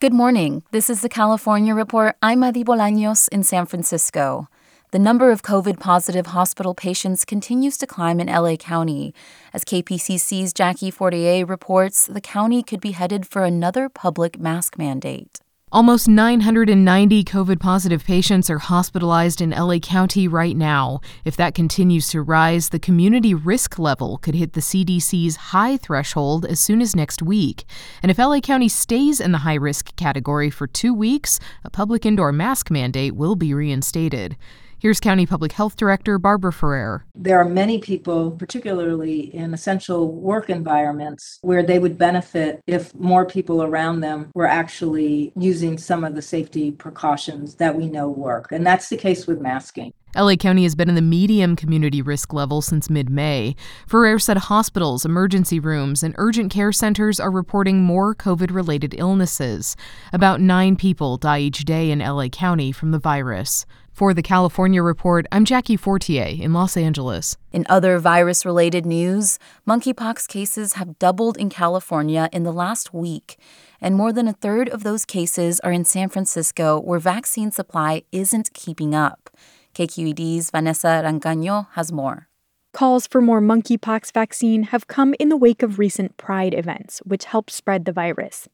Good 0.00 0.12
morning. 0.12 0.64
This 0.72 0.90
is 0.90 1.02
the 1.02 1.08
California 1.08 1.72
Report. 1.72 2.16
I'm 2.20 2.40
Madi 2.40 2.64
Bolaños 2.64 3.28
in 3.28 3.44
San 3.44 3.64
Francisco. 3.64 4.48
The 4.90 4.98
number 4.98 5.30
of 5.30 5.42
COVID 5.42 5.78
positive 5.78 6.26
hospital 6.26 6.74
patients 6.74 7.24
continues 7.24 7.78
to 7.78 7.86
climb 7.86 8.18
in 8.18 8.26
LA 8.26 8.56
County. 8.56 9.14
As 9.54 9.64
KPCC's 9.64 10.52
Jackie 10.52 10.90
Fortier 10.90 11.46
reports, 11.46 12.06
the 12.06 12.20
county 12.20 12.62
could 12.64 12.80
be 12.80 12.90
headed 12.90 13.24
for 13.24 13.44
another 13.44 13.88
public 13.88 14.38
mask 14.38 14.76
mandate. 14.76 15.40
Almost 15.74 16.06
990 16.06 17.24
COVID 17.24 17.58
positive 17.58 18.04
patients 18.04 18.48
are 18.48 18.58
hospitalized 18.60 19.40
in 19.40 19.50
LA 19.50 19.80
County 19.80 20.28
right 20.28 20.56
now. 20.56 21.00
If 21.24 21.36
that 21.36 21.52
continues 21.52 22.08
to 22.10 22.22
rise, 22.22 22.68
the 22.68 22.78
community 22.78 23.34
risk 23.34 23.76
level 23.76 24.18
could 24.18 24.36
hit 24.36 24.52
the 24.52 24.60
CDC's 24.60 25.34
high 25.50 25.76
threshold 25.76 26.46
as 26.46 26.60
soon 26.60 26.80
as 26.80 26.94
next 26.94 27.22
week. 27.22 27.64
And 28.04 28.10
if 28.12 28.18
LA 28.18 28.38
County 28.38 28.68
stays 28.68 29.18
in 29.18 29.32
the 29.32 29.38
high 29.38 29.56
risk 29.56 29.96
category 29.96 30.48
for 30.48 30.68
two 30.68 30.94
weeks, 30.94 31.40
a 31.64 31.70
public 31.70 32.06
indoor 32.06 32.30
mask 32.30 32.70
mandate 32.70 33.16
will 33.16 33.34
be 33.34 33.52
reinstated. 33.52 34.36
Here's 34.84 35.00
County 35.00 35.24
Public 35.24 35.52
Health 35.52 35.76
Director 35.76 36.18
Barbara 36.18 36.52
Ferrer. 36.52 37.06
There 37.14 37.40
are 37.40 37.48
many 37.48 37.78
people, 37.78 38.32
particularly 38.32 39.34
in 39.34 39.54
essential 39.54 40.12
work 40.12 40.50
environments, 40.50 41.38
where 41.40 41.62
they 41.62 41.78
would 41.78 41.96
benefit 41.96 42.60
if 42.66 42.94
more 42.94 43.24
people 43.24 43.62
around 43.62 44.00
them 44.00 44.30
were 44.34 44.46
actually 44.46 45.32
using 45.36 45.78
some 45.78 46.04
of 46.04 46.14
the 46.14 46.20
safety 46.20 46.70
precautions 46.70 47.54
that 47.54 47.76
we 47.76 47.88
know 47.88 48.10
work. 48.10 48.52
And 48.52 48.66
that's 48.66 48.90
the 48.90 48.98
case 48.98 49.26
with 49.26 49.40
masking. 49.40 49.94
LA 50.16 50.36
County 50.36 50.64
has 50.64 50.74
been 50.74 50.90
in 50.90 50.94
the 50.94 51.02
medium 51.02 51.56
community 51.56 52.02
risk 52.02 52.34
level 52.34 52.60
since 52.60 52.90
mid 52.90 53.08
May. 53.08 53.56
Ferrer 53.88 54.18
said 54.18 54.36
hospitals, 54.36 55.06
emergency 55.06 55.58
rooms, 55.58 56.02
and 56.02 56.14
urgent 56.18 56.52
care 56.52 56.72
centers 56.72 57.18
are 57.18 57.30
reporting 57.30 57.82
more 57.82 58.14
COVID 58.14 58.52
related 58.52 58.94
illnesses. 58.98 59.76
About 60.12 60.42
nine 60.42 60.76
people 60.76 61.16
die 61.16 61.40
each 61.40 61.64
day 61.64 61.90
in 61.90 62.00
LA 62.00 62.28
County 62.28 62.70
from 62.70 62.90
the 62.90 62.98
virus. 62.98 63.64
For 63.94 64.12
the 64.12 64.22
California 64.22 64.82
Report, 64.82 65.24
I'm 65.30 65.44
Jackie 65.44 65.76
Fortier 65.76 66.42
in 66.42 66.52
Los 66.52 66.76
Angeles. 66.76 67.36
In 67.52 67.64
other 67.68 68.00
virus 68.00 68.44
related 68.44 68.84
news, 68.84 69.38
monkeypox 69.68 70.26
cases 70.26 70.72
have 70.72 70.98
doubled 70.98 71.36
in 71.36 71.48
California 71.48 72.28
in 72.32 72.42
the 72.42 72.52
last 72.52 72.92
week, 72.92 73.38
and 73.80 73.94
more 73.94 74.12
than 74.12 74.26
a 74.26 74.32
third 74.32 74.68
of 74.68 74.82
those 74.82 75.04
cases 75.04 75.60
are 75.60 75.70
in 75.70 75.84
San 75.84 76.08
Francisco, 76.08 76.80
where 76.80 76.98
vaccine 76.98 77.52
supply 77.52 78.02
isn't 78.10 78.52
keeping 78.52 78.96
up. 78.96 79.30
KQED's 79.76 80.50
Vanessa 80.50 81.00
Rancaño 81.04 81.68
has 81.74 81.92
more. 81.92 82.26
Calls 82.74 83.06
for 83.06 83.20
more 83.20 83.40
monkeypox 83.40 84.12
vaccine 84.12 84.64
have 84.64 84.88
come 84.88 85.14
in 85.20 85.28
the 85.28 85.36
wake 85.36 85.62
of 85.62 85.78
recent 85.78 86.16
Pride 86.16 86.52
events, 86.54 86.98
which 87.04 87.26
help 87.26 87.48
spread 87.48 87.84
the 87.84 87.92
virus. 87.92 88.48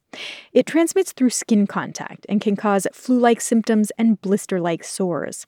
It 0.53 0.67
transmits 0.67 1.13
through 1.13 1.31
skin 1.31 1.67
contact 1.67 2.27
and 2.29 2.39
can 2.39 2.55
cause 2.55 2.87
flu 2.93 3.19
like 3.19 3.41
symptoms 3.41 3.91
and 3.97 4.21
blister 4.21 4.61
like 4.61 4.85
sores. 4.85 5.47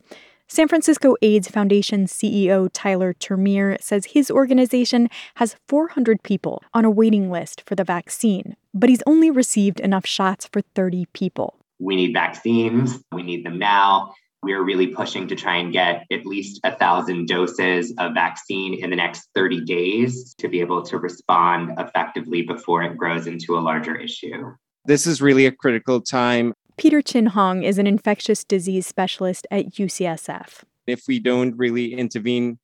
San 0.49 0.69
Francisco 0.69 1.17
AIDS 1.21 1.49
Foundation 1.49 2.07
CEO 2.07 2.71
Tyler 2.73 3.13
Termeer 3.13 3.79
says 3.83 4.07
his 4.07 4.31
organization 4.31 5.11
has 5.35 5.57
400 5.69 6.23
people 6.23 6.63
on 6.73 6.87
a 6.87 6.91
waiting 6.91 7.31
list 7.31 7.61
for 7.67 7.75
the 7.75 7.85
vaccine, 7.85 8.57
but 8.73 8.89
he's 8.89 9.03
only 9.07 9.31
received 9.31 9.81
enough 9.81 10.07
shots 10.07 10.49
for 10.51 10.63
30 10.75 11.09
people. 11.13 11.59
We 11.79 11.95
need 11.95 12.15
vaccines. 12.15 13.05
We 13.13 13.23
need 13.23 13.45
them 13.45 13.59
now 13.59 14.15
we're 14.43 14.63
really 14.63 14.89
pushing 14.89 15.29
to 15.29 15.37
try 15.37 15.57
and 15.57 15.73
get 15.73 16.05
at 16.11 16.27
least 16.27 16.61
a 16.65 16.75
thousand 16.75 17.29
doses 17.29 17.95
of 17.99 18.13
vaccine 18.15 18.75
in 18.83 18.91
the 18.91 18.97
next 18.97 19.29
30 19.35 19.65
days 19.65 20.35
to 20.39 20.49
be 20.49 20.61
able 20.61 20.83
to 20.83 20.99
respond 20.99 21.73
effectively 21.79 22.43
before 22.43 22.83
it 22.83 22.97
grows 22.97 23.27
into 23.27 23.57
a 23.57 23.61
larger 23.61 23.95
issue. 23.95 24.53
This 24.85 25.07
is 25.07 25.23
really 25.23 25.47
a 25.47 25.53
critical 25.53 26.01
time. 26.01 26.55
Peter 26.77 27.01
Chin 27.01 27.27
Hong 27.27 27.63
is 27.63 27.79
an 27.79 27.87
infectious 27.87 28.43
disease 28.43 28.87
specialist 28.87 29.47
at 29.51 29.75
UCSF. 29.75 30.65
If 30.87 31.05
we 31.07 31.21
don't 31.21 31.57
really 31.57 31.95
intervene 31.95 32.59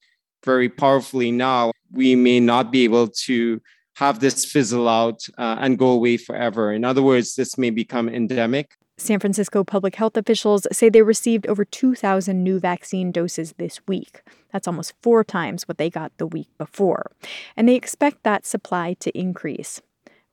very 0.45 0.69
powerfully 0.69 1.31
now, 1.31 1.73
we 1.93 2.17
may 2.17 2.41
not 2.41 2.73
be 2.73 2.83
able 2.85 3.09
to 3.09 3.61
have 3.97 4.21
this 4.21 4.45
fizzle 4.45 4.89
out 4.89 5.21
uh, 5.39 5.57
and 5.61 5.79
go 5.79 5.91
away 5.91 6.17
forever. 6.17 6.73
In 6.73 6.85
other 6.85 7.03
words, 7.03 7.35
this 7.35 7.59
may 7.59 7.71
become 7.71 8.09
endemic. 8.09 8.78
San 8.99 9.21
Francisco 9.21 9.63
public 9.63 9.95
health 9.95 10.17
officials 10.17 10.67
say 10.73 10.89
they 10.89 11.03
received 11.03 11.47
over 11.47 11.65
2,000 11.65 12.43
new 12.43 12.59
vaccine 12.59 13.13
doses 13.13 13.55
this 13.57 13.81
week. 13.87 14.23
That's 14.53 14.67
almost 14.67 14.93
four 15.03 15.23
times 15.23 15.69
what 15.69 15.79
they 15.79 15.89
got 15.89 16.11
the 16.19 16.27
week 16.27 16.49
before. 16.59 17.13
And 17.57 17.69
they 17.69 17.77
expect 17.77 18.25
that 18.25 18.45
supply 18.45 18.95
to 19.01 19.17
increase. 19.17 19.81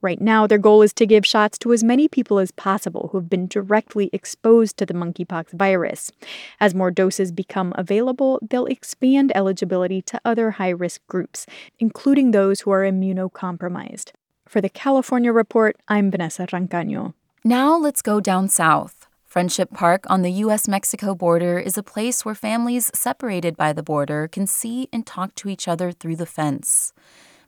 Right 0.02 0.20
now, 0.20 0.46
their 0.46 0.58
goal 0.58 0.82
is 0.82 0.94
to 0.94 1.06
give 1.06 1.26
shots 1.26 1.58
to 1.60 1.74
as 1.74 1.84
many 1.84 2.08
people 2.08 2.40
as 2.40 2.52
possible 2.52 3.10
who 3.12 3.20
have 3.20 3.30
been 3.30 3.48
directly 3.48 4.10
exposed 4.12 4.78
to 4.78 4.86
the 4.86 4.94
monkeypox 4.94 5.52
virus. 5.52 6.12
As 6.60 6.76
more 6.76 6.92
doses 6.92 7.32
become 7.32 7.72
available, 7.76 8.40
they'll 8.48 8.66
expand 8.66 9.32
eligibility 9.36 10.02
to 10.04 10.20
other 10.26 10.52
high 10.52 10.70
risk 10.70 11.02
groups, 11.08 11.46
including 11.80 12.32
those 12.32 12.62
who 12.62 12.72
are 12.72 12.84
immunocompromised. 12.84 14.12
For 14.48 14.60
the 14.60 14.70
California 14.70 15.32
Report, 15.32 15.76
I'm 15.88 16.12
Vanessa 16.12 16.46
Rancaño. 16.48 17.14
Now 17.48 17.78
let's 17.78 18.02
go 18.02 18.20
down 18.20 18.50
south. 18.50 19.06
Friendship 19.24 19.70
Park 19.72 20.06
on 20.10 20.24
the 20.24 20.32
U.S. 20.32 20.68
Mexico 20.68 21.14
border 21.14 21.60
is 21.60 21.78
a 21.78 21.84
place 21.84 22.26
where 22.26 22.34
families 22.34 22.90
separated 22.96 23.56
by 23.56 23.72
the 23.72 23.84
border 23.84 24.28
can 24.28 24.48
see 24.48 24.90
and 24.92 25.06
talk 25.06 25.36
to 25.36 25.48
each 25.48 25.68
other 25.68 25.92
through 25.92 26.16
the 26.16 26.26
fence. 26.26 26.92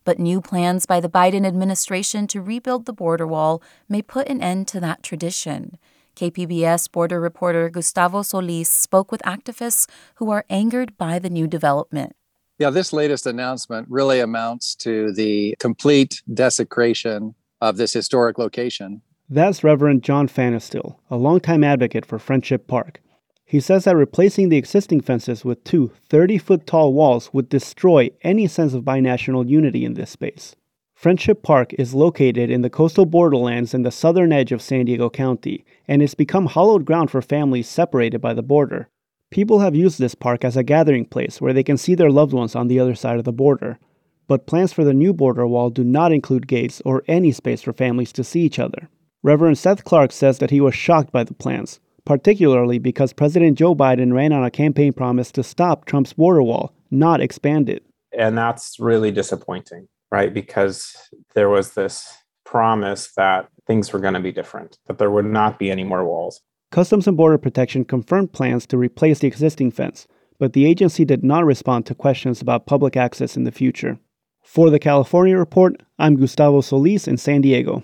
But 0.03 0.19
new 0.19 0.39
plans 0.39 0.85
by 0.85 0.99
the 0.99 1.09
Biden 1.09 1.47
administration 1.47 2.27
to 2.27 2.43
rebuild 2.43 2.85
the 2.85 2.93
border 2.93 3.25
wall 3.25 3.59
may 3.89 4.03
put 4.03 4.27
an 4.27 4.39
end 4.39 4.67
to 4.67 4.79
that 4.81 5.01
tradition. 5.01 5.79
KPBS 6.15 6.91
border 6.91 7.19
reporter 7.19 7.67
Gustavo 7.67 8.21
Solis 8.21 8.69
spoke 8.69 9.11
with 9.11 9.23
activists 9.23 9.89
who 10.17 10.29
are 10.29 10.45
angered 10.47 10.95
by 10.99 11.17
the 11.17 11.31
new 11.31 11.47
development. 11.47 12.15
Yeah, 12.59 12.69
this 12.69 12.93
latest 12.93 13.25
announcement 13.25 13.87
really 13.89 14.19
amounts 14.19 14.75
to 14.75 15.11
the 15.11 15.55
complete 15.57 16.21
desecration 16.31 17.33
of 17.61 17.77
this 17.77 17.93
historic 17.93 18.37
location. 18.37 19.01
That's 19.29 19.61
Reverend 19.61 20.03
John 20.03 20.29
Fanestil, 20.29 20.95
a 21.09 21.17
longtime 21.17 21.61
advocate 21.61 22.05
for 22.05 22.17
Friendship 22.17 22.65
Park. 22.65 23.01
He 23.43 23.59
says 23.59 23.83
that 23.83 23.97
replacing 23.97 24.47
the 24.47 24.56
existing 24.56 25.01
fences 25.01 25.44
with 25.44 25.65
two 25.65 25.91
30 26.07 26.38
foot 26.38 26.65
tall 26.65 26.94
walls 26.94 27.33
would 27.33 27.50
destroy 27.50 28.09
any 28.21 28.47
sense 28.47 28.74
of 28.74 28.85
binational 28.85 29.45
unity 29.45 29.83
in 29.83 29.95
this 29.95 30.12
space. 30.12 30.56
Friendship 30.95 31.44
Park 31.44 31.74
is 31.74 31.94
located 31.94 32.50
in 32.50 32.62
the 32.62 32.69
coastal 32.69 33.06
borderlands 33.06 33.74
in 33.74 33.81
the 33.81 33.91
southern 33.91 34.31
edge 34.31 34.53
of 34.53 34.62
San 34.62 34.85
Diego 34.85 35.09
County, 35.09 35.65
and 35.89 36.01
it's 36.01 36.15
become 36.15 36.45
hallowed 36.45 36.85
ground 36.85 37.12
for 37.12 37.21
families 37.21 37.68
separated 37.68 38.21
by 38.21 38.33
the 38.33 38.41
border. 38.41 38.88
People 39.29 39.59
have 39.59 39.75
used 39.75 40.00
this 40.00 40.15
park 40.15 40.45
as 40.45 40.56
a 40.56 40.63
gathering 40.63 41.03
place 41.03 41.41
where 41.41 41.51
they 41.51 41.63
can 41.63 41.75
see 41.75 41.95
their 41.95 42.12
loved 42.12 42.31
ones 42.31 42.56
on 42.56 42.69
the 42.69 42.79
other 42.79 42.95
side 42.95 43.19
of 43.19 43.25
the 43.25 43.33
border. 43.33 43.77
But 44.25 44.47
plans 44.47 44.71
for 44.71 44.85
the 44.85 44.94
new 44.94 45.12
border 45.12 45.45
wall 45.45 45.69
do 45.69 45.83
not 45.83 46.13
include 46.13 46.47
gates 46.47 46.81
or 46.85 47.03
any 47.09 47.33
space 47.33 47.62
for 47.62 47.74
families 47.74 48.13
to 48.13 48.24
see 48.24 48.39
each 48.39 48.57
other. 48.57 48.88
Reverend 49.27 49.57
Seth 49.57 49.83
Clark 49.83 50.13
says 50.13 50.38
that 50.38 50.51
he 50.51 50.62
was 50.62 50.74
shocked 50.74 51.12
by 51.12 51.25
the 51.25 51.33
plans, 51.33 51.81
particularly 52.06 52.79
because 52.79 53.12
President 53.12 53.57
Joe 53.57 53.75
Biden 53.75 54.13
ran 54.13 54.31
on 54.31 54.45
a 54.45 54.50
campaign 54.50 54.94
promise 54.94 55.33
to 55.33 55.44
stop 55.44 55.83
Trump's 55.83 56.13
border 56.13 56.41
wall, 56.41 56.74
not 56.91 57.19
expand 57.19 57.68
it. 57.68 57.83
And 58.18 58.38
that's 58.38 58.79
really 58.79 59.12
disappointing, 59.12 59.89
right? 60.13 60.33
Because 60.33 60.95
there 61.35 61.50
was 61.50 61.74
this 61.74 62.07
promise 62.45 63.12
that 63.18 63.50
things 63.65 63.91
were 63.91 64.00
going 64.00 64.13
to 64.13 64.21
be 64.21 64.31
different, 64.31 64.77
that 64.88 64.97
there 64.97 65.12
would 65.12 65.25
not 65.25 65.59
be 65.59 65.69
any 65.69 65.83
more 65.83 66.06
walls. 66.06 66.39
Customs 66.71 67.06
and 67.06 67.18
Border 67.18 67.38
Protection 67.38 67.83
confirmed 67.83 68.31
plans 68.31 68.65
to 68.68 68.77
replace 68.77 69.19
the 69.19 69.27
existing 69.27 69.71
fence, 69.71 70.07
but 70.39 70.53
the 70.53 70.65
agency 70.65 71.03
did 71.03 71.25
not 71.25 71.44
respond 71.44 71.85
to 71.88 71.94
questions 71.94 72.39
about 72.41 72.65
public 72.65 72.95
access 72.95 73.35
in 73.35 73.44
the 73.44 73.51
future. 73.51 74.00
For 74.41 74.69
the 74.69 74.79
California 74.79 75.38
Report, 75.38 75.83
I'm 76.00 76.15
Gustavo 76.15 76.62
Solis 76.62 77.09
in 77.09 77.18
San 77.18 77.41
Diego. 77.41 77.83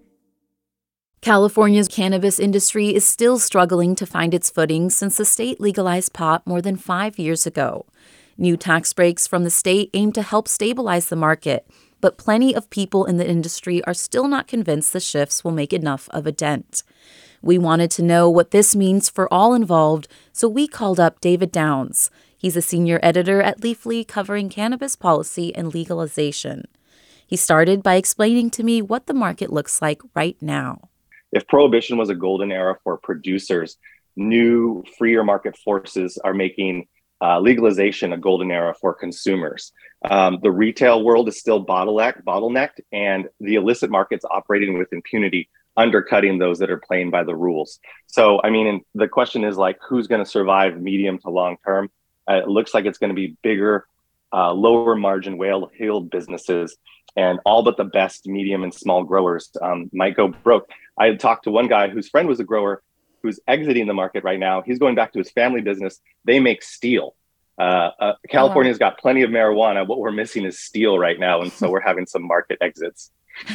California's 1.21 1.87
cannabis 1.87 2.39
industry 2.39 2.95
is 2.95 3.07
still 3.07 3.37
struggling 3.37 3.93
to 3.93 4.07
find 4.07 4.33
its 4.33 4.49
footing 4.49 4.89
since 4.89 5.17
the 5.17 5.23
state 5.23 5.61
legalized 5.61 6.13
pot 6.13 6.41
more 6.47 6.63
than 6.63 6.75
five 6.75 7.19
years 7.19 7.45
ago. 7.45 7.85
New 8.39 8.57
tax 8.57 8.91
breaks 8.91 9.27
from 9.27 9.43
the 9.43 9.51
state 9.51 9.91
aim 9.93 10.11
to 10.13 10.23
help 10.23 10.47
stabilize 10.47 11.09
the 11.09 11.15
market, 11.15 11.67
but 11.99 12.17
plenty 12.17 12.55
of 12.55 12.71
people 12.71 13.05
in 13.05 13.17
the 13.17 13.29
industry 13.29 13.83
are 13.83 13.93
still 13.93 14.27
not 14.27 14.47
convinced 14.47 14.93
the 14.93 14.99
shifts 14.99 15.43
will 15.43 15.51
make 15.51 15.71
enough 15.71 16.09
of 16.09 16.25
a 16.25 16.31
dent. 16.31 16.81
We 17.43 17.59
wanted 17.59 17.91
to 17.91 18.03
know 18.03 18.27
what 18.27 18.49
this 18.49 18.75
means 18.75 19.07
for 19.07 19.31
all 19.31 19.53
involved, 19.53 20.07
so 20.33 20.47
we 20.47 20.67
called 20.67 20.99
up 20.99 21.21
David 21.21 21.51
Downs. 21.51 22.09
He's 22.35 22.57
a 22.57 22.63
senior 22.63 22.99
editor 23.03 23.43
at 23.43 23.61
Leafly 23.61 24.07
covering 24.07 24.49
cannabis 24.49 24.95
policy 24.95 25.53
and 25.53 25.71
legalization. 25.71 26.65
He 27.27 27.35
started 27.35 27.83
by 27.83 27.93
explaining 27.93 28.49
to 28.51 28.63
me 28.63 28.81
what 28.81 29.05
the 29.05 29.13
market 29.13 29.53
looks 29.53 29.83
like 29.83 30.01
right 30.15 30.35
now. 30.41 30.89
If 31.31 31.47
prohibition 31.47 31.97
was 31.97 32.09
a 32.09 32.15
golden 32.15 32.51
era 32.51 32.77
for 32.83 32.97
producers, 32.97 33.77
new 34.15 34.83
freer 34.97 35.23
market 35.23 35.57
forces 35.57 36.17
are 36.23 36.33
making 36.33 36.87
uh, 37.21 37.39
legalization 37.39 38.13
a 38.13 38.17
golden 38.17 38.51
era 38.51 38.73
for 38.79 38.93
consumers. 38.93 39.71
Um, 40.03 40.39
the 40.41 40.51
retail 40.51 41.03
world 41.03 41.27
is 41.27 41.39
still 41.39 41.63
bottleneck, 41.63 42.23
bottlenecked, 42.23 42.81
and 42.91 43.29
the 43.39 43.55
illicit 43.55 43.91
markets 43.91 44.25
operating 44.29 44.77
with 44.77 44.91
impunity 44.91 45.49
undercutting 45.77 46.37
those 46.37 46.59
that 46.59 46.69
are 46.69 46.77
playing 46.79 47.11
by 47.11 47.23
the 47.23 47.35
rules. 47.35 47.79
So, 48.07 48.41
I 48.43 48.49
mean, 48.49 48.83
the 48.93 49.07
question 49.07 49.43
is 49.43 49.57
like, 49.57 49.77
who's 49.87 50.07
going 50.07 50.23
to 50.23 50.29
survive 50.29 50.81
medium 50.81 51.17
to 51.19 51.29
long 51.29 51.57
term? 51.65 51.89
Uh, 52.29 52.35
it 52.35 52.47
looks 52.47 52.73
like 52.73 52.85
it's 52.85 52.97
going 52.97 53.09
to 53.09 53.15
be 53.15 53.37
bigger, 53.41 53.87
uh, 54.33 54.51
lower 54.51 54.95
margin 54.95 55.37
whale 55.37 55.69
hill 55.73 56.01
businesses, 56.01 56.77
and 57.15 57.39
all 57.45 57.63
but 57.63 57.77
the 57.77 57.83
best 57.83 58.27
medium 58.27 58.63
and 58.63 58.73
small 58.73 59.03
growers 59.03 59.49
um, 59.61 59.89
might 59.93 60.15
go 60.15 60.27
broke. 60.27 60.69
I 60.97 61.07
had 61.07 61.19
talked 61.19 61.45
to 61.45 61.51
one 61.51 61.67
guy 61.67 61.89
whose 61.89 62.09
friend 62.09 62.27
was 62.27 62.39
a 62.39 62.43
grower 62.43 62.83
who's 63.23 63.39
exiting 63.47 63.87
the 63.87 63.93
market 63.93 64.23
right 64.23 64.39
now. 64.39 64.61
He's 64.61 64.79
going 64.79 64.95
back 64.95 65.13
to 65.13 65.19
his 65.19 65.31
family 65.31 65.61
business. 65.61 65.99
They 66.25 66.39
make 66.39 66.63
steel. 66.63 67.15
Uh, 67.59 67.91
uh, 67.99 68.13
California's 68.29 68.77
got 68.77 68.97
plenty 68.97 69.21
of 69.21 69.29
marijuana. 69.29 69.85
What 69.85 69.99
we're 69.99 70.11
missing 70.11 70.45
is 70.45 70.59
steel 70.59 70.97
right 70.97 71.19
now, 71.19 71.41
and 71.41 71.51
so 71.51 71.69
we're 71.69 71.81
having 71.81 72.05
some 72.07 72.25
market 72.25 72.57
exits. 72.61 73.11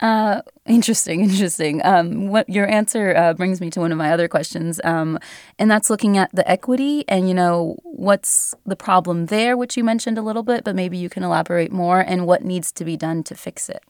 Uh, 0.00 0.40
interesting, 0.66 1.20
interesting. 1.20 1.84
Um, 1.84 2.28
what 2.28 2.48
your 2.48 2.66
answer 2.66 3.14
uh, 3.14 3.34
brings 3.34 3.60
me 3.60 3.68
to 3.70 3.80
one 3.80 3.92
of 3.92 3.98
my 3.98 4.12
other 4.12 4.28
questions, 4.28 4.80
um, 4.82 5.18
and 5.58 5.70
that's 5.70 5.90
looking 5.90 6.16
at 6.16 6.34
the 6.34 6.48
equity 6.50 7.04
and 7.06 7.28
you 7.28 7.34
know 7.34 7.76
what's 7.82 8.54
the 8.64 8.76
problem 8.76 9.26
there, 9.26 9.56
which 9.56 9.76
you 9.76 9.84
mentioned 9.84 10.16
a 10.16 10.22
little 10.22 10.42
bit, 10.42 10.64
but 10.64 10.74
maybe 10.74 10.96
you 10.96 11.10
can 11.10 11.22
elaborate 11.22 11.70
more 11.70 12.00
and 12.00 12.26
what 12.26 12.42
needs 12.42 12.72
to 12.72 12.84
be 12.84 12.96
done 12.96 13.22
to 13.24 13.34
fix 13.34 13.68
it. 13.68 13.82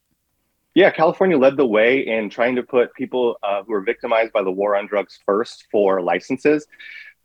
Yeah, 0.74 0.90
California 0.90 1.36
led 1.36 1.56
the 1.56 1.66
way 1.66 2.06
in 2.06 2.30
trying 2.30 2.56
to 2.56 2.62
put 2.62 2.94
people 2.94 3.36
uh, 3.42 3.62
who 3.64 3.72
were 3.72 3.80
victimized 3.80 4.32
by 4.32 4.42
the 4.42 4.52
war 4.52 4.76
on 4.76 4.86
drugs 4.86 5.18
first 5.26 5.66
for 5.70 6.00
licenses. 6.00 6.66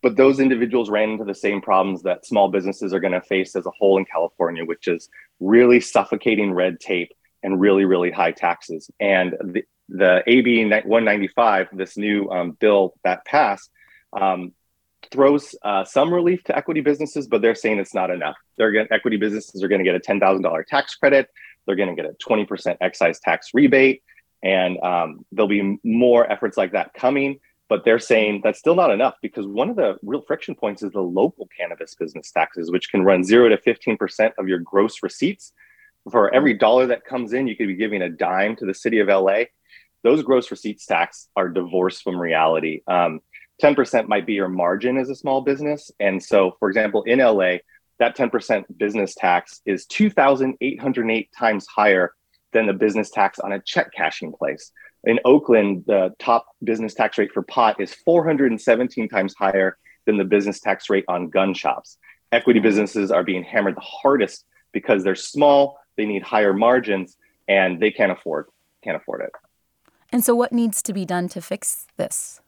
But 0.01 0.18
those 0.18 0.39
individuals 0.39 0.89
ran 0.89 1.12
into 1.12 1.25
the 1.25 1.36
same 1.36 1.62
problems 1.62 2.03
that 2.03 2.25
small 2.25 2.50
businesses 2.50 2.93
are 2.93 3.00
going 3.00 3.13
to 3.13 3.22
face 3.22 3.55
as 3.55 3.65
a 3.65 3.72
whole 3.72 3.98
in 3.98 4.05
California, 4.05 4.65
which 4.65 4.88
is 4.88 5.10
really 5.39 5.79
suffocating 5.79 6.53
red 6.53 6.79
tape 6.79 7.12
and 7.43 7.60
really, 7.60 7.86
really 7.86 8.12
high 8.12 8.31
taxes. 8.31 8.89
And 9.00 9.34
the, 9.43 9.63
the 9.89 10.24
AB 10.27 10.63
195, 10.65 11.67
this 11.74 11.98
new 11.98 12.29
um, 12.29 12.51
bill 12.51 12.93
that 13.03 13.25
passed, 13.25 13.69
um, 14.19 14.53
throws 15.12 15.55
uh, 15.63 15.84
some 15.86 16.13
relief 16.13 16.43
to 16.46 16.58
equity 16.58 16.81
businesses, 16.81 17.27
but 17.27 17.41
they're 17.41 17.55
saying 17.55 17.79
it's 17.79 17.93
not 17.93 18.10
enough. 18.10 18.36
They're 18.58 18.72
getting, 18.72 18.91
equity 18.91 19.17
businesses 19.17 19.63
are 19.63 19.67
going 19.67 19.84
to 19.84 19.86
get 19.86 19.96
a 19.96 20.00
$10,000 20.00 20.65
tax 20.65 20.96
credit. 20.96 21.29
They're 21.65 21.75
going 21.75 21.95
to 21.95 22.01
get 22.01 22.10
a 22.10 22.15
20% 22.27 22.77
excise 22.81 23.19
tax 23.19 23.50
rebate. 23.53 24.03
And 24.43 24.77
um, 24.84 25.25
there'll 25.31 25.48
be 25.48 25.79
more 25.84 26.31
efforts 26.31 26.57
like 26.57 26.74
that 26.74 26.93
coming. 26.93 27.39
But 27.67 27.84
they're 27.84 27.98
saying 27.98 28.41
that's 28.43 28.60
still 28.60 28.75
not 28.75 28.91
enough 28.91 29.15
because 29.24 29.48
one 29.48 29.72
of 29.72 29.75
the 29.75 29.98
real 30.03 30.22
friction 30.22 30.53
points 30.53 30.84
is 30.84 30.91
the 30.91 31.01
local 31.01 31.50
cannabis 31.57 31.95
business 31.95 32.29
taxes, 32.31 32.69
which 32.69 32.91
can 32.91 33.03
run 33.03 33.24
zero 33.24 33.50
to 33.50 33.57
15% 33.57 34.31
of 34.38 34.48
your 34.48 34.60
gross 34.60 35.01
receipts 35.01 35.51
for 36.12 36.34
every 36.34 36.53
dollar 36.53 36.88
that 36.88 37.05
comes 37.05 37.34
in, 37.34 37.48
you 37.48 37.55
could 37.55 37.67
be 37.67 37.75
giving 37.75 38.01
a 38.01 38.10
dime 38.10 38.55
to 38.57 38.65
the 38.65 38.74
city 38.74 39.00
of 39.00 39.07
LA. 39.07 39.45
Those 40.03 40.22
gross 40.22 40.51
receipts 40.51 40.86
tax 40.86 41.29
are 41.36 41.50
divorced 41.50 42.03
from 42.03 42.19
reality. 42.19 42.81
Um, 42.88 43.22
10% 43.62 44.07
might 44.07 44.25
be 44.25 44.34
your 44.34 44.50
margin 44.50 44.98
as 44.98 45.10
a 45.10 45.15
small 45.15 45.41
business. 45.41 45.91
And 46.00 46.22
so, 46.22 46.55
for 46.60 46.69
example, 46.69 47.03
in 47.03 47.19
LA, 47.19 47.57
that 47.99 48.17
10% 48.17 48.65
business 48.77 49.15
tax 49.15 49.61
is 49.65 49.85
2,808 49.85 51.29
times 51.37 51.67
higher 51.67 52.13
than 52.53 52.67
the 52.67 52.73
business 52.73 53.09
tax 53.09 53.39
on 53.39 53.51
a 53.51 53.59
check 53.59 53.91
cashing 53.93 54.31
place. 54.31 54.71
In 55.03 55.19
Oakland, 55.23 55.83
the 55.87 56.13
top 56.19 56.47
business 56.63 56.93
tax 56.93 57.17
rate 57.17 57.31
for 57.31 57.43
pot 57.43 57.79
is 57.79 57.93
417 57.93 59.07
times 59.07 59.35
higher 59.37 59.77
than 60.05 60.17
the 60.17 60.23
business 60.23 60.59
tax 60.59 60.89
rate 60.89 61.05
on 61.07 61.29
gun 61.29 61.53
shops. 61.53 61.97
Equity 62.31 62.59
businesses 62.59 63.11
are 63.11 63.23
being 63.23 63.43
hammered 63.43 63.75
the 63.75 63.81
hardest 63.81 64.45
because 64.71 65.03
they're 65.03 65.15
small, 65.15 65.77
they 65.95 66.05
need 66.05 66.23
higher 66.23 66.53
margins 66.53 67.17
and 67.47 67.79
they 67.79 67.91
can't 67.91 68.11
afford 68.11 68.47
can't 68.83 68.97
afford 68.97 69.21
it 69.21 69.31
and 70.11 70.23
so 70.23 70.35
what 70.35 70.51
needs 70.51 70.81
to 70.81 70.93
be 70.93 71.05
done 71.05 71.27
to 71.27 71.41
fix 71.41 71.87
this 71.97 72.41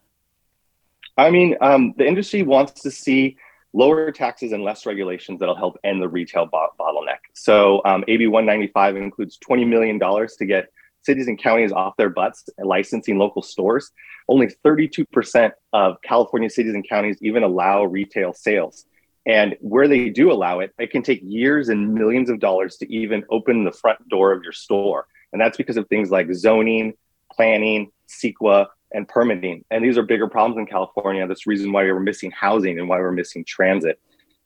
i 1.18 1.30
mean 1.30 1.56
um, 1.62 1.94
the 1.98 2.06
industry 2.06 2.44
wants 2.44 2.82
to 2.82 2.92
see 2.92 3.38
lower 3.74 4.12
taxes 4.12 4.52
and 4.52 4.64
less 4.64 4.86
regulations 4.86 5.40
that'll 5.40 5.56
help 5.56 5.78
end 5.84 6.02
the 6.02 6.08
retail 6.08 6.46
bo- 6.46 6.70
bottleneck 6.80 7.20
so 7.34 7.82
um, 7.86 8.04
ab 8.08 8.26
195 8.28 8.96
includes 8.96 9.38
$20 9.48 9.68
million 9.68 10.00
to 10.00 10.46
get 10.46 10.70
cities 11.08 11.28
and 11.28 11.40
counties 11.40 11.72
off 11.72 11.96
their 11.98 12.10
butts 12.10 12.50
licensing 12.60 13.18
local 13.18 13.42
stores. 13.42 13.92
Only 14.28 14.48
32% 14.66 15.52
of 15.74 16.02
California 16.04 16.50
cities 16.50 16.74
and 16.74 16.88
counties 16.88 17.18
even 17.22 17.44
allow 17.44 17.86
retail 17.86 18.34
sales. 18.34 18.86
And 19.26 19.56
where 19.62 19.88
they 19.88 20.10
do 20.10 20.32
allow 20.32 20.60
it, 20.60 20.74
it 20.78 20.92
can 20.92 21.04
take 21.04 21.22
years 21.24 21.70
and 21.70 21.94
millions 21.94 22.30
of 22.30 22.40
dollars 22.40 22.78
to 22.78 22.94
even 22.94 23.24
open 23.30 23.64
the 23.64 23.72
front 23.72 24.08
door 24.10 24.34
of 24.34 24.44
your 24.44 24.54
store. 24.54 25.08
And 25.32 25.42
that's 25.42 25.58
because 25.58 25.78
of 25.78 25.88
things 25.88 26.12
like 26.12 26.34
zoning, 26.34 26.94
planning, 27.32 27.92
CEQA, 28.10 28.68
and 28.92 29.08
permitting. 29.08 29.64
And 29.70 29.84
these 29.84 29.98
are 29.98 30.04
bigger 30.04 30.28
problems 30.28 30.60
in 30.60 30.66
California. 30.66 31.28
That's 31.28 31.46
the 31.46 31.50
reason 31.50 31.72
why 31.72 31.84
we're 31.84 32.00
missing 32.00 32.32
housing 32.32 32.80
and 32.80 32.88
why 32.88 33.00
we're 33.00 33.12
missing 33.12 33.44
transit. 33.46 34.00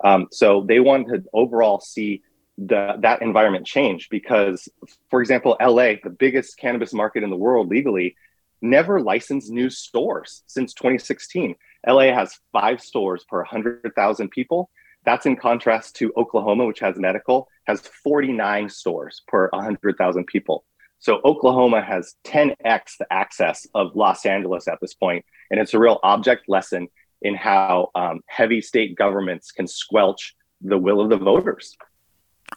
Um, 0.03 0.27
so 0.31 0.65
they 0.67 0.79
want 0.79 1.07
to 1.09 1.23
overall 1.33 1.79
see 1.79 2.23
the, 2.57 2.95
that 2.99 3.21
environment 3.21 3.65
change 3.65 4.09
because, 4.09 4.67
for 5.09 5.21
example, 5.21 5.57
LA, 5.61 5.93
the 6.03 6.15
biggest 6.17 6.57
cannabis 6.57 6.93
market 6.93 7.23
in 7.23 7.29
the 7.29 7.35
world 7.35 7.69
legally, 7.69 8.15
never 8.61 9.01
licensed 9.01 9.49
new 9.49 9.69
stores 9.69 10.43
since 10.47 10.73
2016. 10.73 11.55
LA 11.87 12.13
has 12.13 12.39
five 12.51 12.81
stores 12.81 13.25
per 13.27 13.39
100,000 13.39 14.29
people. 14.29 14.69
That's 15.03 15.25
in 15.25 15.35
contrast 15.35 15.95
to 15.97 16.13
Oklahoma, 16.15 16.65
which 16.65 16.79
has 16.79 16.95
medical, 16.97 17.47
has 17.65 17.81
49 18.03 18.69
stores 18.69 19.23
per 19.27 19.49
100,000 19.49 20.25
people. 20.27 20.63
So 21.01 21.19
Oklahoma 21.25 21.81
has 21.81 22.15
10x 22.25 22.97
the 22.99 23.11
access 23.11 23.67
of 23.73 23.95
Los 23.95 24.25
Angeles 24.25 24.67
at 24.67 24.79
this 24.81 24.93
point, 24.93 25.25
and 25.49 25.59
it's 25.59 25.73
a 25.73 25.79
real 25.79 25.99
object 26.03 26.47
lesson 26.47 26.87
in 27.23 27.35
how 27.35 27.89
um, 27.95 28.21
heavy 28.27 28.61
state 28.61 28.95
governments 28.95 29.51
can 29.51 29.67
squelch 29.67 30.35
the 30.61 30.77
will 30.77 31.01
of 31.01 31.09
the 31.09 31.17
voters. 31.17 31.75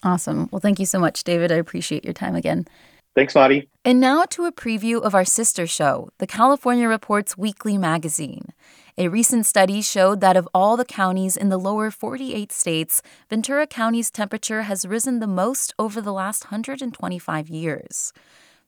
Awesome. 0.02 0.48
Well, 0.52 0.60
thank 0.60 0.78
you 0.78 0.86
so 0.86 0.98
much, 0.98 1.24
David. 1.24 1.50
I 1.50 1.56
appreciate 1.56 2.04
your 2.04 2.12
time 2.12 2.34
again. 2.34 2.66
Thanks, 3.14 3.34
Maddie. 3.34 3.70
And 3.84 4.00
now 4.00 4.24
to 4.30 4.44
a 4.44 4.52
preview 4.52 5.00
of 5.00 5.14
our 5.14 5.24
sister 5.24 5.66
show, 5.66 6.10
the 6.18 6.26
California 6.26 6.88
Reports 6.88 7.38
Weekly 7.38 7.78
Magazine. 7.78 8.48
A 8.96 9.08
recent 9.08 9.44
study 9.44 9.82
showed 9.82 10.20
that 10.20 10.36
of 10.36 10.48
all 10.54 10.76
the 10.76 10.84
counties 10.84 11.36
in 11.36 11.48
the 11.48 11.58
lower 11.58 11.90
48 11.90 12.52
states, 12.52 13.02
Ventura 13.28 13.66
County's 13.66 14.08
temperature 14.08 14.62
has 14.62 14.86
risen 14.86 15.18
the 15.18 15.26
most 15.26 15.74
over 15.80 16.00
the 16.00 16.12
last 16.12 16.44
125 16.44 17.48
years. 17.48 18.12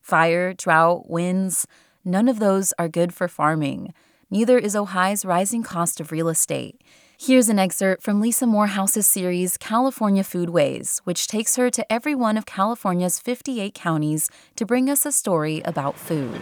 Fire, 0.01 0.53
drought, 0.53 1.09
winds, 1.09 1.65
none 2.03 2.27
of 2.27 2.39
those 2.39 2.73
are 2.77 2.89
good 2.89 3.13
for 3.13 3.29
farming. 3.29 3.93
Neither 4.29 4.57
is 4.57 4.75
Ojai's 4.75 5.23
rising 5.23 5.63
cost 5.63 6.01
of 6.01 6.11
real 6.11 6.27
estate. 6.27 6.81
Here's 7.17 7.47
an 7.47 7.57
excerpt 7.57 8.03
from 8.03 8.19
Lisa 8.19 8.45
Morehouse's 8.45 9.07
series 9.07 9.55
California 9.55 10.23
Foodways, 10.23 10.99
which 11.05 11.27
takes 11.27 11.55
her 11.55 11.69
to 11.69 11.89
every 11.89 12.13
one 12.13 12.35
of 12.35 12.45
California's 12.45 13.17
58 13.17 13.73
counties 13.73 14.29
to 14.57 14.65
bring 14.65 14.89
us 14.89 15.05
a 15.05 15.13
story 15.13 15.61
about 15.63 15.97
food. 15.97 16.41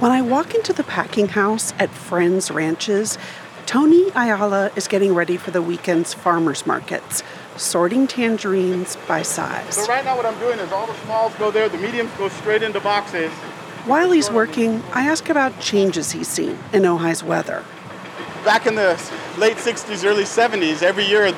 When 0.00 0.10
I 0.10 0.22
walk 0.22 0.54
into 0.54 0.72
the 0.72 0.82
packing 0.82 1.28
house 1.28 1.72
at 1.78 1.90
Friends 1.90 2.50
Ranches, 2.50 3.18
Tony 3.66 4.08
Ayala 4.16 4.72
is 4.74 4.88
getting 4.88 5.14
ready 5.14 5.36
for 5.36 5.52
the 5.52 5.62
weekend's 5.62 6.12
farmers 6.12 6.66
markets, 6.66 7.22
sorting 7.56 8.06
tangerines 8.06 8.96
by 9.06 9.22
size. 9.22 9.76
So 9.76 9.86
right 9.86 10.04
now 10.04 10.16
what 10.16 10.26
I'm 10.26 10.38
doing 10.40 10.58
is 10.58 10.72
all 10.72 10.86
the 10.86 10.94
smalls 11.04 11.34
go 11.34 11.50
there, 11.50 11.68
the 11.68 11.78
mediums 11.78 12.10
go 12.18 12.28
straight 12.28 12.62
into 12.62 12.80
boxes. 12.80 13.30
While 13.84 14.10
he's 14.10 14.30
working, 14.30 14.82
I 14.92 15.06
ask 15.06 15.28
about 15.28 15.60
changes 15.60 16.10
he's 16.10 16.28
seen 16.28 16.58
in 16.72 16.82
Ojai's 16.82 17.22
weather 17.22 17.64
back 18.44 18.66
in 18.66 18.74
the 18.74 18.98
late 19.38 19.56
60s, 19.56 20.04
early 20.04 20.24
70s, 20.24 20.82
every 20.82 21.04
year 21.04 21.32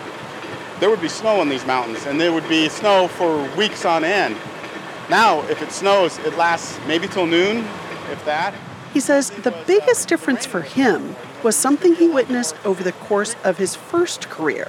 there 0.81 0.91
would 0.91 1.01
be 1.01 1.09
snow 1.09 1.43
in 1.43 1.49
these 1.49 1.67
mountains, 1.67 2.07
and 2.07 2.21
there 2.21 2.33
would 2.33 2.49
be 2.49 2.69
snow 2.69 3.09
for 3.09 3.43
weeks 3.57 3.85
on 3.85 4.05
end. 4.05 4.37
Now, 5.11 5.43
if 5.49 5.63
it 5.63 5.73
snows, 5.73 6.19
it 6.21 6.37
lasts 6.37 6.79
maybe 6.87 7.09
till 7.09 7.27
noon, 7.27 7.67
if 8.13 8.25
that. 8.25 8.55
He 8.93 9.01
says 9.01 9.31
the 9.31 9.55
biggest 9.67 10.09
difference 10.09 10.47
for 10.47 10.61
him 10.61 11.17
was 11.43 11.57
something 11.57 11.95
he 11.95 12.09
witnessed 12.09 12.55
over 12.65 12.83
the 12.83 12.93
course 12.93 13.35
of 13.43 13.59
his 13.59 13.75
first 13.75 14.29
career 14.29 14.69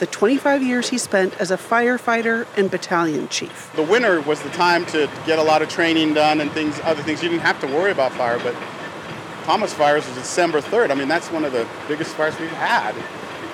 the 0.00 0.06
25 0.06 0.62
years 0.62 0.88
he 0.88 0.96
spent 0.96 1.38
as 1.38 1.50
a 1.50 1.58
firefighter 1.58 2.46
and 2.56 2.70
battalion 2.70 3.28
chief. 3.28 3.70
The 3.76 3.82
winter 3.82 4.22
was 4.22 4.40
the 4.40 4.48
time 4.48 4.86
to 4.86 5.10
get 5.26 5.38
a 5.38 5.42
lot 5.42 5.60
of 5.60 5.68
training 5.68 6.14
done 6.14 6.40
and 6.40 6.50
things, 6.52 6.80
other 6.84 7.02
things. 7.02 7.22
You 7.22 7.28
didn't 7.28 7.42
have 7.42 7.60
to 7.60 7.66
worry 7.66 7.92
about 7.92 8.12
fire, 8.12 8.38
but 8.38 8.54
Thomas 9.44 9.74
fires 9.74 10.06
was 10.06 10.16
December 10.16 10.62
3rd. 10.62 10.90
I 10.90 10.94
mean, 10.94 11.06
that's 11.06 11.30
one 11.30 11.44
of 11.44 11.52
the 11.52 11.68
biggest 11.86 12.14
fires 12.14 12.38
we've 12.40 12.50
had 12.52 12.94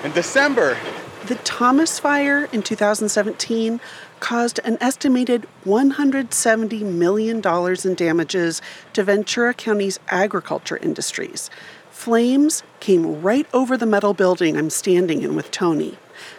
in 0.04 0.12
December. 0.12 0.78
The 1.26 1.34
Thomas 1.34 1.98
fire 1.98 2.44
in 2.52 2.62
2017 2.62 3.80
caused 4.20 4.60
an 4.60 4.78
estimated 4.80 5.44
$170 5.64 6.82
million 6.82 7.42
in 7.84 7.94
damages 7.96 8.62
to 8.92 9.02
Ventura 9.02 9.52
County's 9.52 9.98
agriculture 10.06 10.76
industries. 10.76 11.50
Flames 11.90 12.62
came 12.78 13.22
right 13.22 13.48
over 13.52 13.76
the 13.76 13.86
metal 13.86 14.14
building 14.14 14.56
I'm 14.56 14.70
standing 14.70 15.22
in 15.22 15.34
with 15.34 15.50
Tony. 15.50 15.98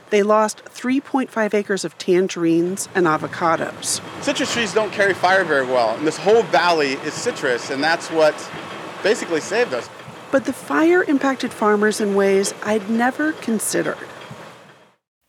They 0.10 0.24
lost 0.24 0.64
3.5 0.64 1.54
acres 1.54 1.84
of 1.84 1.98
tangerines 1.98 2.88
and 2.96 3.08
avocados. 3.08 4.00
Citrus 4.24 4.54
trees 4.54 4.74
don't 4.74 4.94
carry 4.94 5.14
fire 5.14 5.44
very 5.44 5.66
well, 5.66 5.98
and 5.98 6.08
this 6.08 6.18
whole 6.18 6.44
valley 6.44 6.94
is 6.94 7.14
citrus, 7.14 7.70
and 7.72 7.84
that's 7.84 8.10
what 8.10 8.36
basically 9.04 9.42
saved 9.42 9.74
us. 9.74 9.90
But 10.32 10.46
the 10.46 10.54
fire 10.54 11.04
impacted 11.04 11.52
farmers 11.52 12.00
in 12.00 12.16
ways 12.16 12.54
I'd 12.64 12.90
never 12.90 13.34
considered. 13.34 13.98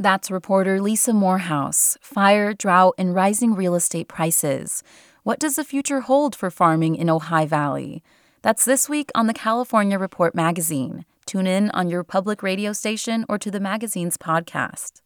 That's 0.00 0.30
reporter 0.30 0.80
Lisa 0.80 1.12
Morehouse. 1.12 1.98
Fire, 2.00 2.54
drought, 2.54 2.94
and 2.98 3.16
rising 3.16 3.54
real 3.54 3.74
estate 3.74 4.06
prices. 4.06 4.84
What 5.24 5.40
does 5.40 5.56
the 5.56 5.64
future 5.64 6.02
hold 6.02 6.36
for 6.36 6.52
farming 6.52 6.94
in 6.94 7.08
Ojai 7.08 7.48
Valley? 7.48 8.04
That's 8.42 8.64
this 8.64 8.88
week 8.88 9.10
on 9.16 9.26
the 9.26 9.34
California 9.34 9.98
Report 9.98 10.36
magazine. 10.36 11.04
Tune 11.26 11.48
in 11.48 11.70
on 11.72 11.90
your 11.90 12.04
public 12.04 12.44
radio 12.44 12.72
station 12.72 13.24
or 13.28 13.38
to 13.38 13.50
the 13.50 13.58
magazine's 13.58 14.16
podcast. 14.16 15.02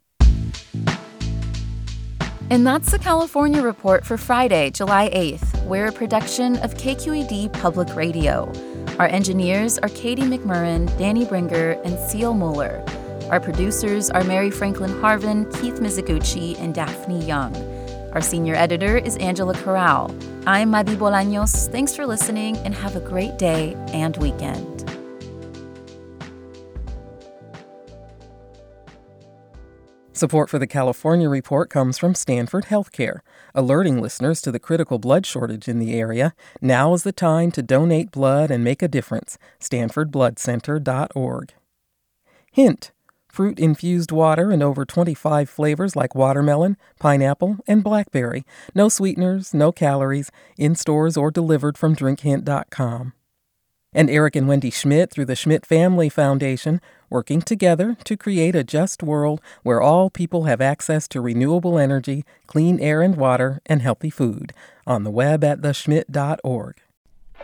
And 2.51 2.67
that's 2.67 2.91
the 2.91 2.99
California 2.99 3.63
Report 3.63 4.05
for 4.05 4.19
Friday, 4.19 4.71
July 4.73 5.09
8th. 5.09 5.65
We're 5.65 5.87
a 5.87 5.93
production 5.93 6.59
of 6.59 6.75
KQED 6.75 7.55
Public 7.55 7.97
Radio. 7.97 8.53
Our 8.99 9.07
engineers 9.07 9.79
are 9.79 9.89
Katie 9.89 10.21
McMurran, 10.21 10.87
Danny 10.99 11.25
Bringer, 11.25 11.81
and 11.83 11.99
Seal 11.99 12.35
Mueller. 12.35 12.85
Our 13.33 13.41
producers 13.41 14.11
are 14.11 14.23
Mary 14.25 14.51
Franklin 14.51 14.91
Harvin, 15.01 15.51
Keith 15.59 15.77
Mizuguchi, 15.77 16.55
and 16.61 16.75
Daphne 16.75 17.25
Young. 17.25 17.57
Our 18.13 18.21
senior 18.21 18.55
editor 18.55 18.99
is 18.99 19.17
Angela 19.17 19.55
Corral. 19.55 20.15
I'm 20.47 20.69
Madi 20.69 20.97
Bolaños. 20.97 21.67
Thanks 21.73 21.97
for 21.97 22.07
listening 22.07 22.59
and 22.59 22.75
have 22.75 22.95
a 22.95 23.01
great 23.01 23.39
day 23.39 23.73
and 23.89 24.19
weekend. 24.19 24.81
Support 30.13 30.51
for 30.51 30.59
the 30.59 30.67
California 30.67 31.31
Report 31.31 31.71
comes 31.71 31.97
from 31.97 32.15
Stanford 32.15 32.67
Healthcare, 32.67 33.21
alerting 33.55 33.99
listeners 33.99 34.43
to 34.43 34.53
the 34.53 34.61
critical 34.61 34.99
blood 34.99 35.25
shortage 35.25 35.69
in 35.69 35.79
the 35.79 35.95
area. 35.95 36.35
Now 36.61 36.93
is 36.93 37.03
the 37.03 37.13
time 37.13 37.51
to 37.53 37.63
donate 37.63 38.11
blood 38.11 38.51
and 38.51 38.63
make 38.63 38.83
a 38.83 38.89
difference. 38.89 39.39
StanfordBloodCenter.org. 39.59 41.55
Hint 42.53 42.93
fruit 43.33 43.59
infused 43.59 44.13
water 44.13 44.53
in 44.53 44.63
over 44.63 44.85
25 44.85 45.51
flavors 45.51 45.97
like 45.97 46.15
watermelon, 46.15 46.77
pineapple, 47.01 47.57
and 47.67 47.83
blackberry. 47.83 48.45
No 48.75 48.89
sweeteners, 48.89 49.53
no 49.53 49.73
calories, 49.73 50.31
in 50.57 50.77
stores 50.77 51.17
or 51.17 51.31
delivered 51.31 51.77
from 51.77 51.97
drinkhint.com 51.97 53.15
and 53.93 54.09
Eric 54.09 54.37
and 54.37 54.49
Wendy 54.49 54.71
Schmidt 54.71 55.11
through 55.11 55.27
the 55.27 55.37
Schmidt 55.37 55.67
Family 55.67 56.09
Foundation, 56.09 56.81
working 57.11 57.43
together 57.43 57.97
to 58.05 58.17
create 58.17 58.55
a 58.55 58.65
just 58.65 59.03
world 59.03 59.41
where 59.63 59.83
all 59.83 60.09
people 60.09 60.45
have 60.45 60.61
access 60.61 61.07
to 61.09 61.21
renewable 61.21 61.79
energy, 61.79 62.25
clean 62.47 62.81
air 62.81 63.03
and 63.03 63.17
water, 63.17 63.61
and 63.67 63.83
healthy 63.83 64.11
food. 64.11 64.53
On 64.87 65.05
the 65.05 65.11
web 65.11 65.45
at 65.45 65.61
theschmidt.org. 65.61 66.81